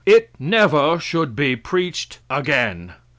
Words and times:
It 0.03 0.31
never 0.39 0.97
should 0.99 1.35
be 1.35 1.55
preached 1.55 2.17
again." 2.27 2.95